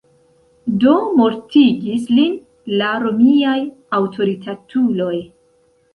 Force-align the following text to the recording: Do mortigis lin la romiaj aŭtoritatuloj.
Do 0.83 0.93
mortigis 1.19 2.09
lin 2.19 2.33
la 2.83 2.89
romiaj 3.05 3.57
aŭtoritatuloj. 3.99 5.17